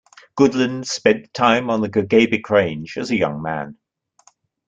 [0.35, 3.77] Goodland spent time on the Gogebic Range as a young man.